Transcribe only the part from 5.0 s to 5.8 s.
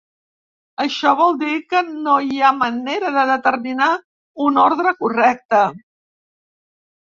correcte.